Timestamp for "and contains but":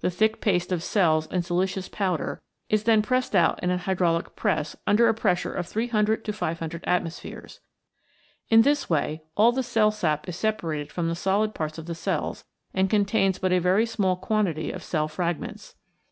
12.74-13.50